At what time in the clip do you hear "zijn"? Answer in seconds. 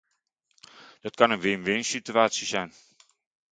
2.47-2.73